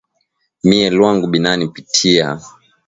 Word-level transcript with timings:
Miye 0.63 0.89
lwangu 0.95 1.27
binani 1.27 1.67
pitia 1.67 2.39